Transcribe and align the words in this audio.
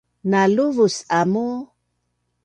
naluvus 0.29 0.95
amu 1.19 1.47